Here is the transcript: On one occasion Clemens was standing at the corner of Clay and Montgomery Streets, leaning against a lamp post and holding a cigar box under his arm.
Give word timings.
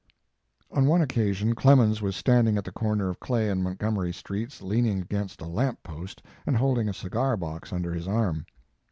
On 0.71 0.87
one 0.87 1.03
occasion 1.03 1.53
Clemens 1.53 2.01
was 2.01 2.15
standing 2.15 2.57
at 2.57 2.63
the 2.63 2.71
corner 2.71 3.09
of 3.11 3.19
Clay 3.19 3.51
and 3.51 3.63
Montgomery 3.63 4.11
Streets, 4.11 4.63
leaning 4.63 4.99
against 4.99 5.41
a 5.41 5.45
lamp 5.47 5.83
post 5.83 6.23
and 6.47 6.57
holding 6.57 6.89
a 6.89 6.91
cigar 6.95 7.37
box 7.37 7.71
under 7.71 7.93
his 7.93 8.07
arm. 8.07 8.47